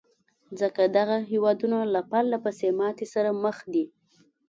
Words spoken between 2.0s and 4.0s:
پرلهپسې ماتې سره مخ دي.